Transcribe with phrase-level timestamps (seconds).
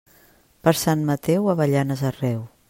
[0.67, 2.43] Per Sant Mateu, avellanes arreu.